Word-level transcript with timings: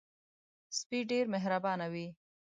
سپي 0.77 0.99
ډېر 1.11 1.25
مهربانه 1.33 1.85
وي. 1.93 2.07